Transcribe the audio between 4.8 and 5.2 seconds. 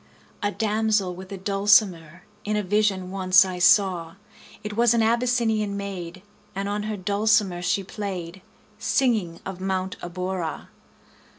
an